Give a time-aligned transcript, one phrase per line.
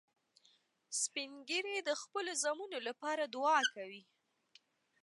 [1.01, 4.01] سپین ږیری د خپلو زامنو لپاره دعا کوي